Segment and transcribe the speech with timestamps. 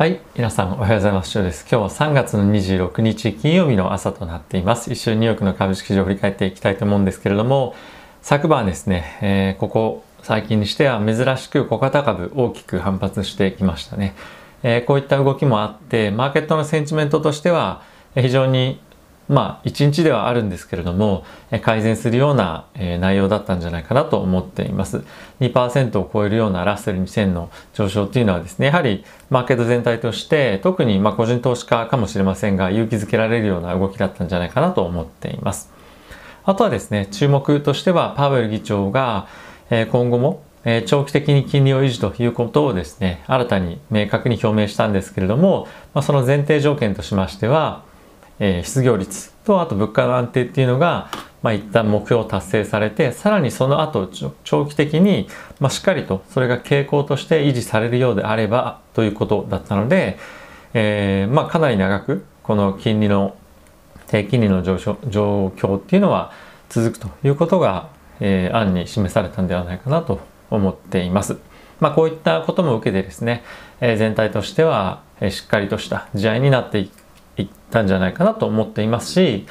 [0.00, 0.18] はい。
[0.34, 1.42] 皆さんおはようございます。
[1.42, 1.66] です。
[1.70, 4.90] 今日は3月の26日金曜日の朝となっています。
[4.90, 7.74] 一緒にニューヨークの株式市場を振り返っていきたいと思うんですけれども、
[8.22, 14.14] 昨晩ですね、えー、ここ最近にしては珍しく小型株大きく反発してきましたね。
[14.62, 17.82] えー、こういった動きもあって、マーケットのセンチメントとしては
[18.14, 18.80] 非常に
[19.30, 21.24] まあ1日ではあるんですけれども
[21.62, 25.04] 改善するような内容だったんじゃないかなと思っています。
[25.40, 35.72] 2%を超えるようなラッセル2000の上昇というのはですねやはりマーケット全体として特にま個人投資家かもしれませんが勇気づけられるような動きだったんじゃないかなと思っています。
[36.44, 39.28] あとはですね注目としてはパウエル議長が
[39.70, 40.42] 今後も
[40.86, 47.88] 長期的に金利を維持ということをですね新たに明確に表明したんですけれども、ま、その前提条件としましては
[48.40, 51.10] えー、失業率とあと物価の安定っていうのが、
[51.42, 54.10] まあ、一旦目標を達成されてさらにその後
[54.42, 55.28] 長期的に、
[55.60, 60.18] まあ、しっかりとそれが傾向として維持されるようであればということだったので、
[60.74, 63.36] えー、まあ、かなり長くこの金利の
[64.08, 66.32] 低金利の上昇状況っていうのは
[66.68, 71.38] 続くということが、えー、案に示されたんではないかなと思っています。
[71.78, 73.42] まあ、こういったことも受けてですね、
[73.80, 76.90] えー、全体としては、えー、しっかりとした試合になってい
[77.40, 79.46] いったんじゃないかなと思っていますし、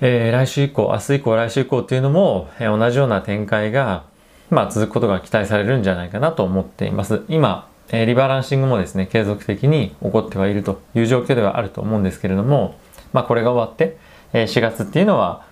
[0.00, 4.04] えー、来週以降、明日以降、来週以降っていうのも、えー、同じような展開が、
[4.50, 7.24] まあ、続くことが期待されるんじゃないかなと思っています。
[7.28, 12.76] 今、えー、リバランシングもですね、継続的に起こってはいるという状況ではあると思うんですけれども、
[13.12, 13.96] まあ、これが終わって、
[14.32, 15.44] えー、4月っていうのは、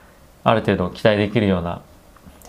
[0.44, 1.82] ある程度期待できるような、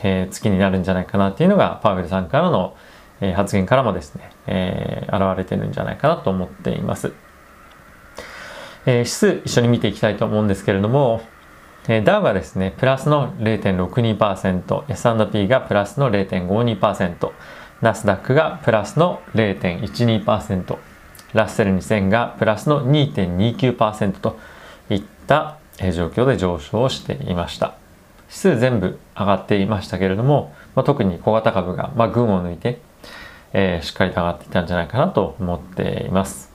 [0.04, 2.76] えー、月になるんじゃないかなっていうのが、パウエルさんからの、
[3.22, 7.14] えー、発言からもですね、えー、現れてるんじゃないかなと思っています。
[8.88, 11.22] えー、指数一緒に見ていきたいと思うんですけれども、
[11.90, 17.32] えー、ダウがですね、プラスの0.62%、S&P がプラスの0.52%、
[17.82, 20.78] ナスダックがプラスの0.12%、
[21.34, 24.40] ラッセル2000がプラスの2.29%と
[24.90, 25.58] いった
[25.94, 27.76] 状況で上昇していました。
[28.30, 32.80] 指数全部上がっていましたけれども、まあ、特に小型株が、まあ、群を抜いて、
[33.52, 36.47] えー、しっかりと上がっていたんじゃないかなと思っています。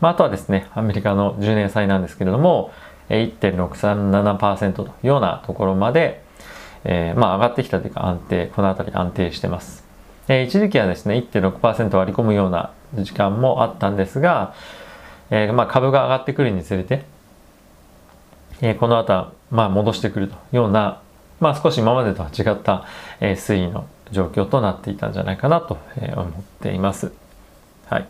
[0.00, 2.72] まあ、あとはですね、アメリカの10年債なんですけれども、
[3.08, 6.22] 1.637%というようなところまで、
[6.84, 9.84] えー、まあ上がってきたというか安定、この辺り安定してます。
[10.28, 14.54] えー、一時期はですね、1.6%割り込むような時間もあったんですが、
[15.30, 17.04] えー、まあ株が上がってくるにつれて、
[18.60, 21.00] えー、この後はまあ戻してくるというような、
[21.40, 22.86] まあ少し今までとは違った、
[23.20, 25.78] えー、推移の状況となっていたんじゃないかなと
[26.16, 26.28] 思っ
[26.62, 27.12] ています。
[27.86, 28.06] はい。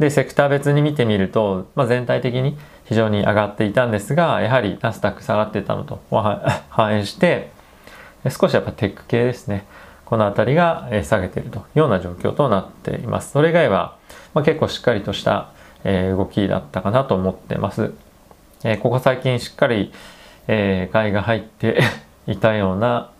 [0.00, 2.56] で、セクター別に見てみると、まあ、全体的に
[2.86, 6.00] 非常に上がっていたんですが、やはりナスダック下がってたのと
[6.70, 7.50] 反映して、
[8.30, 9.66] 少しやっぱテック系ですね。
[10.06, 13.32] この辺りが下げているというような状況となっています。
[13.32, 13.96] それ以外は、
[14.32, 15.50] まあ、結構しっかりとした
[15.84, 17.92] 動きだったかなと思ってます。
[18.82, 19.92] ここ最近しっかり
[20.46, 21.82] 買いが入って
[22.26, 23.10] いたような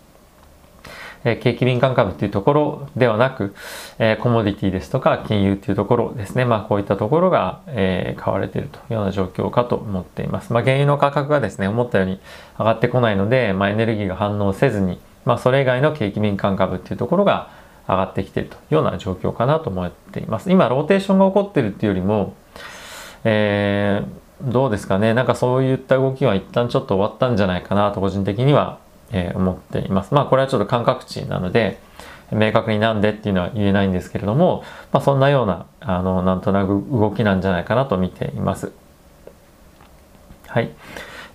[1.24, 3.54] え景気敏感株っていうところではなく、
[3.98, 6.44] えコモディティですとか金融っていうところですね。
[6.44, 10.52] まあこういったところが、え買われているというような状況かと思っています。
[10.52, 12.20] まあ原油の価格がですね、思ったように
[12.58, 17.50] 上がってこないので、まあエネルギーが反応せずに、まあそれ以外の景気敏感株っていうところが
[17.86, 20.50] 上がってきているというような状況かなと思っています。
[20.50, 22.34] 今、ローテーションが起こってるっていうよりも、
[23.24, 25.12] えー、どうですかね。
[25.12, 28.78] なんかそういった動きは一旦ちょっと終わったんじゃないかなと個人的には
[29.12, 30.14] えー、思っています。
[30.14, 31.78] まあこれはちょっと感覚値なので、
[32.32, 34.62] 明確になんでっていうのは言えないんですけれども、
[34.92, 38.72] まあ、そんなような、あの、なんとなく動きなんじゃないかなと見ています。
[40.46, 40.70] はい。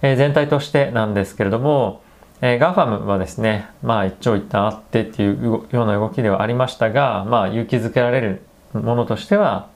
[0.01, 2.01] えー、全体としてなんですけれども、
[2.41, 8.41] えー、ガファムはですね、まあ一長一短あってっていうような動きではありましたが、まあ勇気づけられる
[8.73, 9.69] ものとしては、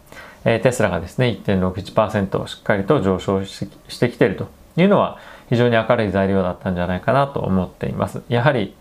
[0.46, 8.22] えー、テスラがですね、1.61%しっかりと上昇してきてるというのは、非常に明るい材料だったんじゃないかなと思っています。
[8.30, 8.76] やはり、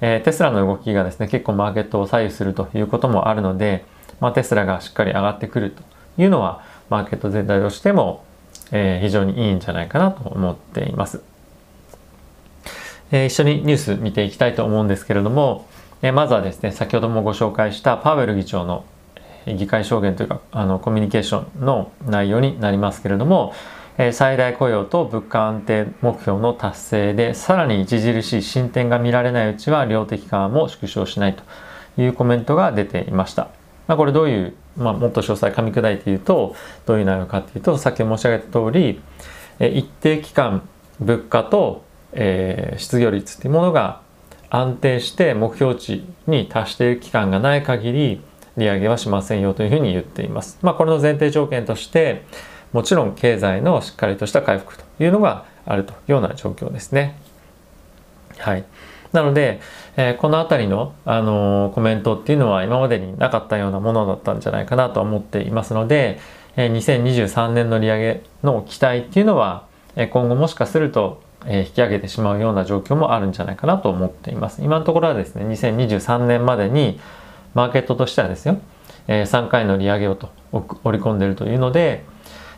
[0.00, 3.84] えー、テスラの動きがですね、結構マーケットを左右するということもあるので、
[4.20, 5.82] まあ、テスラがしっかり上がってくると
[6.20, 8.24] いうのは、マーケット全体としても、
[8.72, 11.22] えー、非常にいいんじゃないかなと思っています。
[13.12, 15.66] えー、一緒にニュース見ていきたいと思うんですけれども、
[16.02, 18.84] えー、まずはですね、先ほどもご紹介したパウエル議長の
[19.46, 23.54] 議会証言というか、あの、コミュニケーションの内容になりますけれども、
[24.12, 31.42] 最大雇用と物価安定目標の達成でさらに著しい進展が見られないうちは量的緩和も縮小しないと
[32.00, 33.48] いうコメントが出ていました。
[33.86, 36.56] まあ、これどういう、まあ、もっと詳細噛み砕いて言うと
[36.86, 39.00] どういう内容かというと先ほど申し上げた通り
[39.60, 40.66] 一定期間
[41.00, 44.00] 物価と、えー、失業率というものが
[44.48, 48.20] 安定して目標値に達している期間がない限り
[48.56, 50.58] 利上げはしませんよというふうに言っています。
[50.62, 52.24] まあ、これの前提条件として
[52.72, 57.16] もちろん経済のしっかりとした回復というのがあるというような状況ですね。
[58.38, 58.64] はい。
[59.12, 59.60] なので、
[59.96, 66.18] えー、この辺りの、あのー、コメントっていうのは今までになかったようなものだったんじゃないかなと思っていますので、
[66.56, 74.62] えー、2023年の利上げの期待っていうのは、え今後もしかすると、え引き上げてしまうような状況もあるんじゃないかなと思っています。
[74.62, 76.98] 今のところはですね、2023年までに
[77.54, 78.58] マーケットとしてはですよ、
[79.08, 82.04] え3回の利上げをと織り込んでいるというので、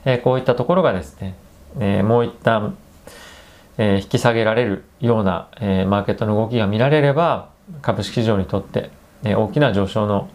[0.04, 1.34] えこういったところがですね、
[1.80, 2.76] えもう一旦
[3.76, 7.48] えー、引き下げられるような、え、マーケットの動きが見られれば
[7.82, 8.90] 株式市場にとって、
[9.24, 10.28] え、大きな上昇の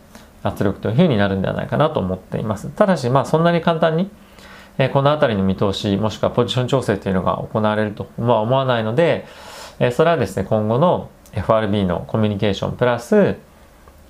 [0.43, 2.69] 圧力というふうになるんではないかなと思っています。
[2.69, 4.09] ただし、まあ、そんなに簡単に、
[4.77, 9.25] え、この辺りの見通しもしくはポジション調整というのが行われるとは思わないので、
[9.79, 13.37] え、それはですね今後の FRB のコミュニケーションプラス、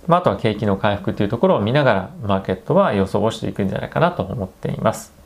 [0.08, 5.19] まあ、あとは景気の回復というところを見ながらマーケットは予想をしていくんじゃないかなと思っています。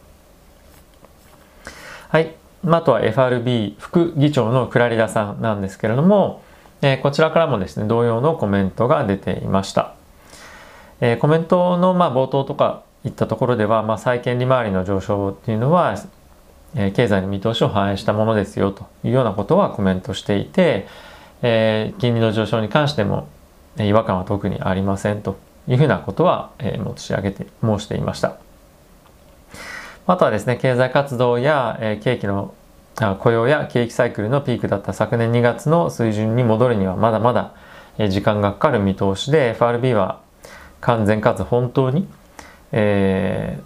[2.14, 2.36] はい。
[2.68, 6.44] あとは FRB 副議長のクラリダさんなんですけれども、
[6.84, 9.96] えー、こちらからもですね、同様のコメントが出ていました。
[11.02, 15.96] えー、コメントのまあ冒頭とかいったところでは、まあ、債券利回りの上昇っていうのは、
[16.76, 20.86] えー、経済の見通しを反映したものですよというようなことはコメントしていて、
[21.42, 23.28] えー、金利の上昇に関しても
[23.80, 25.36] 違和感は特にありませんと
[25.68, 28.38] いうふうなことは、え、申し上げて申していました。
[30.06, 32.54] あとはですね、経済活動や、えー、景気の
[33.20, 37.54] 雇用や景気サイクルのピークだった昨年2月の水準に戻るにはまだまだ
[38.10, 40.22] 時間がかかる見通しで FRB は
[40.82, 42.08] 完全かつ本当に、
[42.72, 43.64] えー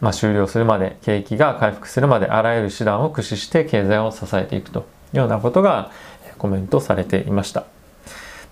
[0.00, 4.82] まあ、終了するまで景気が回復するまであらゆる手段を駆使して経済を支えていくとい
[5.14, 5.90] うようなことが
[6.36, 7.60] コメントされていました。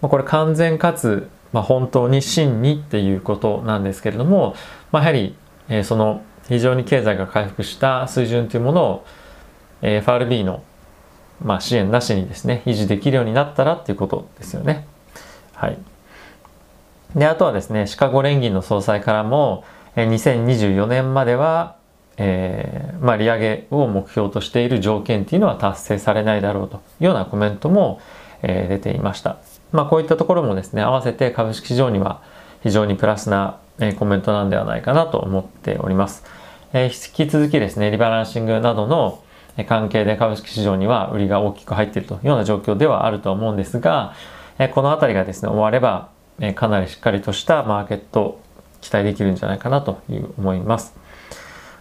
[0.01, 4.55] まあ、これ完全かつ、まあ、本当に真にっていうことなんですけれども、
[4.91, 5.37] まあ、やはり、
[5.69, 9.07] え、その非常に経済が回復した水準というものを
[9.83, 10.63] FRB の、
[11.43, 14.87] まあ、支援なしにですね維持できるようになったらっていうことですよね。
[15.55, 15.79] はい、
[17.15, 19.65] であとはですねシカゴ連銀の総裁からも
[19.97, 21.77] 2024年までは、
[22.17, 28.01] えーまあ、利上げを目標としている条件っていうのは達成されないだろうというようなコメントも、
[28.43, 29.39] えー、出ていました。
[29.73, 32.23] まあ、こういったところもですね合わせて株式市場には
[32.65, 36.25] 非常にプラスなえコメントなんではないかなと思っております。
[36.73, 39.23] え引き続きですね、リバランシングなどの
[39.69, 44.15] 関係で株式市場には売りが大きく入っているというような状況ではあると思うんですが、
[44.59, 46.09] えこの辺りがですね、終われば、
[46.41, 48.41] えかなりしっかりとしたマーケット
[48.81, 50.95] 期待できるんじゃないかなという思います。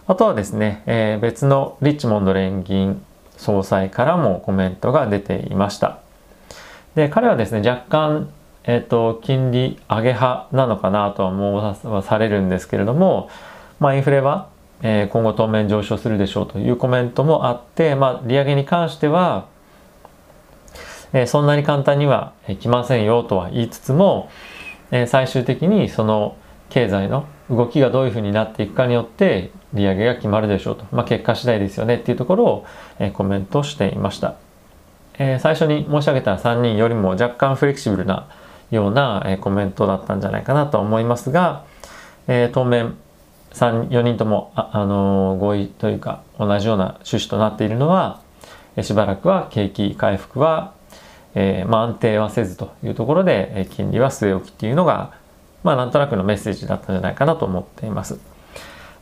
[0.06, 3.04] あとはですね、え別のリッチモンド連銀
[3.38, 6.00] 総裁からもコメントが出ていました。
[6.96, 8.30] で、彼はですね、若干
[8.66, 13.30] えっ、ー、と、金利上げ派なのかなとは思わされるんですけれども、
[13.80, 14.50] まあ、インフレは、
[14.82, 19.48] えー、今後当面上昇するでしょうというコメントもあって、まあ、利上げに関しては、
[21.14, 24.30] えー、そんなに簡単には来ませんよとは言いつつも、
[24.92, 26.38] えー、最終的にその
[26.70, 32.66] 経済の動きがどういうふうになっていくかによって利上げが決まるでしょうと、まあ、結果次第ですよねっていうところを、
[33.00, 34.36] えー、コメントしていました、
[35.18, 38.28] えー、最初に申し上げた3人よりも若干フレキシブルな
[38.72, 41.66] ような、コメントだったんじゃないかなと思いますが、
[42.28, 42.96] え当面
[43.54, 48.22] 3 4人ともあ、あの合意というか同じような趣旨となっているのは、
[48.82, 50.74] しばらくは景気回復は、
[51.36, 55.12] え、まあ、安定はせずというところで、金利は据え置きっていうのが、
[55.64, 58.20] まあ、なんとなくのメッセージだったんじゃないかなと思っています。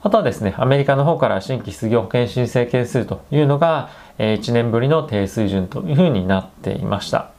[0.04, 7.30] あとはですね、アメリカの方から新規失業保険申請件数というのが、え1年ぶりの低水準というふうになっていました。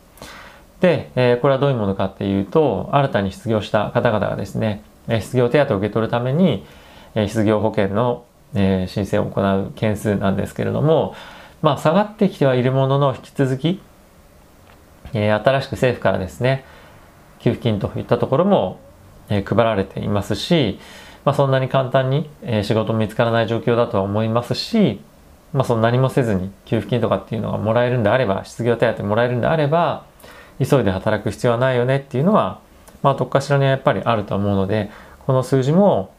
[0.82, 6.66] で、えこれはどういうものかっていうと、新たに失業した方々がですね、失業手当を受け取るために、
[7.14, 8.24] 失業保険の
[8.54, 11.14] え申請を行う件数なんですけれども、
[11.62, 13.80] まあ、下がってきてはいるものの、引き続き、
[15.14, 16.64] え新しく政府からですね、
[17.38, 18.80] 給付金といったところも
[19.28, 20.78] え配られていますし、
[21.24, 25.00] まあ、そんなに簡単にえ仕事見つからない状況だとは思いますし、
[25.52, 30.04] まあ、その何もせずに給付金とかっていうのがもらえるんであれば、失業手当もらえるんであれば、
[30.64, 32.60] 急いで働く必要はないよねっていうのは、
[33.02, 34.90] まあ、どっかしらにはやっぱりあると思うので、
[35.26, 36.14] この数字も、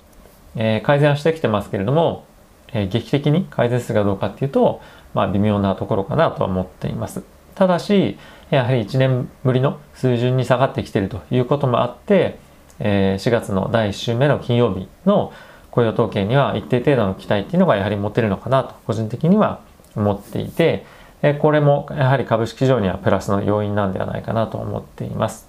[0.56, 2.26] えー、改善はしてきてますけれども、
[2.74, 4.82] えー、劇的に改善するかどうかっていうと、
[5.14, 7.24] まあ、微妙なところかなとは思っています。
[7.56, 8.18] ただし、
[8.50, 12.38] やはり1年ぶりの水準に下がってきているということもあって、
[12.80, 15.34] えー、4月の第1週目の金曜日の
[15.72, 19.62] 雇用統計には一定程度の期待っていうのがやはり持てるのかなと個人的には
[19.96, 20.86] 思っていて、
[21.24, 25.48] えこれもやはり株式市場にはプラスの要因なんではないかなと思っています。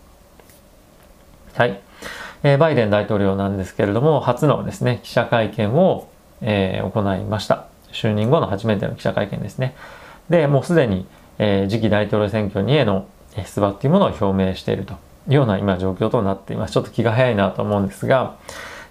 [1.54, 1.80] はい。
[2.44, 6.08] えバイデン大統領なんですけれども、初のですね、記者会見を、
[6.42, 7.66] え、行いました。
[7.90, 9.74] 就任後の初めての記者会見ですね。
[10.30, 11.06] で、もうすでに、
[11.38, 14.94] え、次期大統領選挙にへの出馬っていうものを表明していると
[15.28, 16.74] いうような今状況となっています。
[16.74, 18.36] ちょっと気が早いなと思うんですが、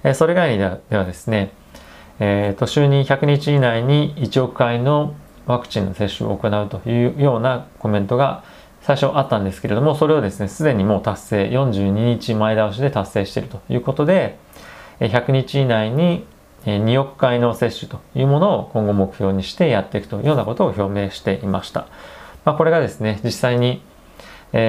[0.04, 1.52] え、それ以外ではですね、
[2.20, 5.14] えーと、就任100日以内に1億回の
[5.46, 8.44] ワクチンの接種を行うというようなコメントが
[8.82, 14.38] 最初あったんですけれども、それをですね、すでにもう達成、42日前倒しで達成しているということで、
[15.00, 16.26] 100日以内に
[16.66, 21.88] 2億回の接種というものを今後目標にしてやっていくというようなことを表明していました。
[22.46, 23.82] まあ、これがですね、実際に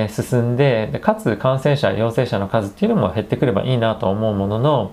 [0.08, 4.92] 進んで、かつ感染者、陽性者の数っていうのも減ってくればいいなと思うものの、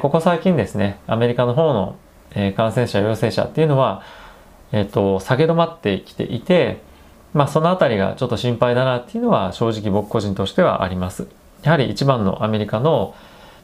[0.00, 1.96] ここ最近ですね、アメリカの方の
[2.56, 4.02] 感染者、陽性者っていうのは、
[4.72, 6.82] えっ、と、下げ止まってきていて、
[7.34, 11.26] まあそのあたりがちょっと心配だなっていうのは正直僕個人としてはあります。
[11.62, 13.14] やはり一番のアメリカの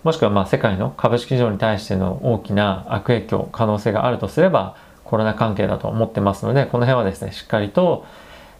[0.05, 8.07] もしくはまあ世界の株式市場に対しての大きな悪影響、可能性があるとすればコロナ関係だと思ってますので、この辺はですね、しっかりと、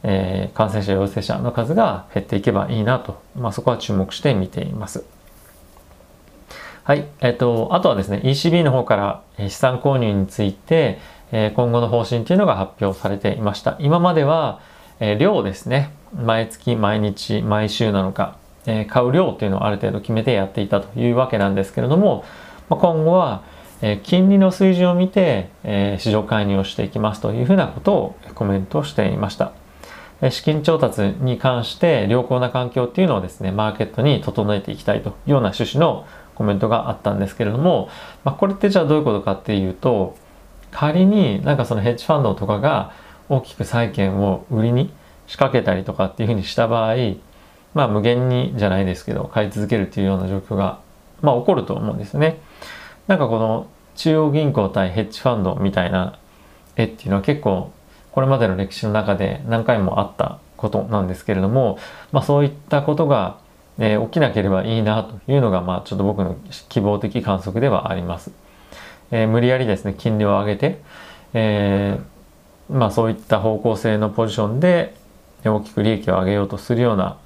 [0.03, 5.05] えー、感染者、陽性者の数が減っていけばいいなと、まあそこは注目して見ています。
[6.85, 7.07] はい。
[7.21, 10.99] えっ、と、あとはですね、ECB の方から資産購入について、
[11.33, 13.77] え今後の方針というのが発表されていました。
[13.79, 14.61] 今までは、
[15.01, 15.91] え量ですね。
[16.17, 22.25] 毎月、毎日、毎週なのか、え買う量というのをある程度決めてやっていたというわけなんですけれども、
[22.69, 23.43] ま今後は、
[23.81, 29.53] え金利の水準を見て、え市場介入をしていきますというふうなことをコメントしていました。
[30.31, 37.89] 資金調達に関して良好な環境っていうのをですね、マーケットに整えていきたいというような趣旨のコメントがあったんですけれども、
[38.25, 40.17] まあ、これってじゃあどういうことかっていうと、
[40.71, 42.93] 仮になんかそのヘッジファンドとかが
[43.29, 44.93] 大きく債券を売りに
[45.27, 46.95] 仕掛けたりとかっていうふうにした場合、
[47.75, 50.81] まあ無限にじゃないですけど、買い続けるっていうような状況が、
[51.21, 52.41] まあ起こると思うんですね。
[53.07, 56.19] なんかこの中央銀行対ヘッジファンドみたいな
[56.77, 57.73] 絵っていうのは結構
[58.13, 61.79] これまでの歴史の中で何回もあったことなんですけれども、
[62.13, 63.39] まあそういったことが、
[63.79, 66.37] えー、起きなければいいなというのが、まあちょっと僕の
[66.69, 68.33] 希望的観測ではあります。
[69.11, 70.81] えー、無理やりですね、金利を上げて、
[71.35, 74.95] えー、まあそういった方向性のポジションで
[75.45, 77.17] 大きく利益を上げようとするような、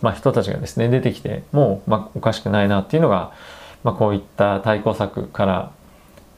[0.00, 3.32] まあ、人たちがですね、出てきてもう、まあ、おかしくないなっていうのが、
[3.84, 5.72] まあ、こういった対抗策から、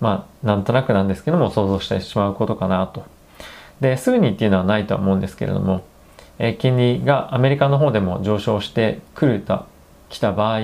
[0.00, 3.04] まあ、なんとなくなんですけども、想像してしまうことかなと。
[3.80, 5.82] で、すぐにっていうのはないとは思うんですけれども、
[6.38, 9.66] えー、金利がアメリカの方でも上昇してくると、
[10.09, 10.61] 来た場合、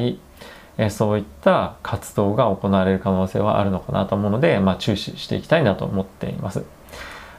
[0.90, 6.64] そういった活動が行われる可能性はあるのかなと思うので、まあ、注視していきたいなと思っています。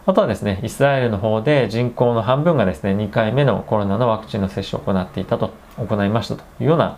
[0.08, 6.98] あとはですね、イスラエルの方で人口の半分がですね、2回目のコロナのワクチンの接種を行っていたと、行いましたというような、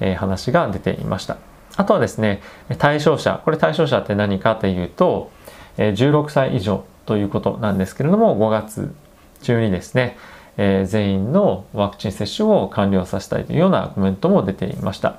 [0.00, 1.38] え、話が出ていました。
[1.76, 2.42] あとはですね、
[2.78, 5.30] 対象者、これ対象者って何かというと、
[5.76, 8.92] え16歳以上ということなんですけれども、5月
[9.42, 10.18] 中にですね、
[10.56, 15.18] え、全員のワクチン接種を完了させたいというようなコメントも出ていました。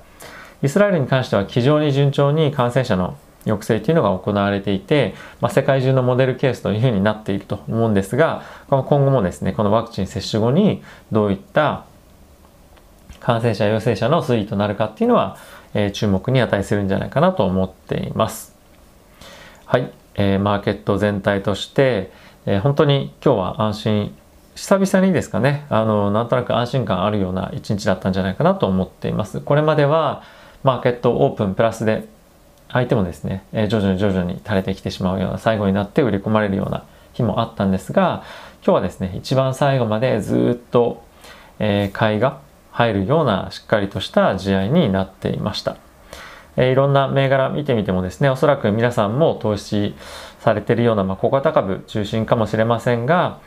[0.62, 11.86] イスラエルに関しては非常に順調に感染者の抑制というのが行われていて、まあ、世界中のモデルケースというふうになっていると思うんですが、今後もですね、このワクチン接種後にどういった
[13.20, 15.38] 感染者、陽性者の推移となるかっていうのは、
[15.74, 18.56] えー、注目に値するんじゃないかなと思っています。
[19.66, 22.12] はい、えー、マーケット全体として、
[22.46, 24.16] えー、本当に今日は安心、
[24.56, 29.40] 久々にですかね、あの、なんとなく安心感あるような一日だったんじゃないかなと思っています。
[29.40, 30.24] これまでは、
[30.64, 32.08] マーケットオープンプラスで
[32.72, 38.24] 相手もですね、え徐々に徐々に垂れてきてしまうような最後になって売り込まれるような日もあったんですが
[38.64, 41.04] 今日はですね一番最後までずっと、
[41.58, 42.40] え買いが
[42.72, 45.78] 入るようなしっかりとした試合になっていました、
[46.58, 49.96] えいろんな銘柄見てみてもですねおそらく皆さんも投資
[50.42, 53.40] されてるような、まあ、小型株中心かもしれませんが、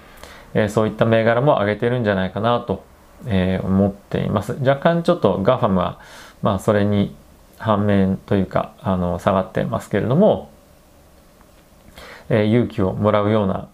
[0.54, 2.85] えそういった銘柄も上げてるんじゃないかなと、
[3.26, 4.54] え思っています。
[4.54, 6.00] 若干ちょっと GAFAM は
[6.42, 7.14] まあそれに
[7.58, 10.50] 反面というかあの下がってますけれども、
[12.28, 13.68] えー、勇気をもらうような、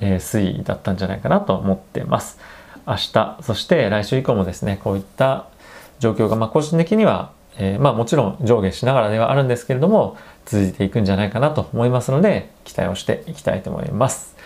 [0.00, 2.38] えー、推移だったんじゃないかなと思ってます。
[2.86, 5.46] 明日そして来週以降もですねこういった
[5.98, 14.36] 状況が、まあ、個人的には、えー、まあもちろん上下しながらではあるんですけれども続いていくんじゃないかなと思いますので期待をしていきたいと思います。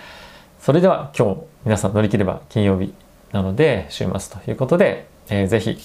[0.61, 2.95] それでは今日皆さん乗り切れば金曜日
[3.33, 5.79] なので週末ということで、えー、ぜひ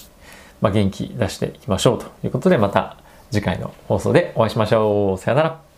[0.62, 2.98] まあ、元気出していきましょうということでまた
[3.32, 5.18] 次回の放送でお会いしましょう。
[5.18, 5.75] さよなら。